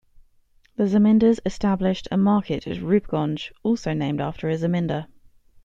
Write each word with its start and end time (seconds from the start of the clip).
The 0.77 0.85
zamindars 0.85 1.39
established 1.45 2.07
a 2.09 2.17
market 2.17 2.65
at 2.65 2.77
Roopgonj, 2.81 3.51
also 3.61 3.93
named 3.93 4.19
after 4.19 4.49
a 4.49 4.55
zamindar. 4.55 5.05